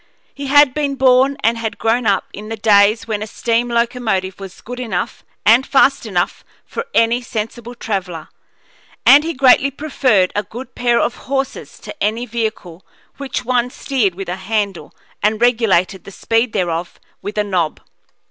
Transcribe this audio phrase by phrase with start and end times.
[0.33, 4.39] He had been born and had grown up in the days when a steam locomotive
[4.39, 8.29] was good enough and fast enough for any sensible traveller,
[9.05, 12.83] and he greatly preferred a good pair of horses to any vehicle
[13.17, 14.91] which one steered with a handle
[15.21, 17.79] and regulated the speed thereof with a knob.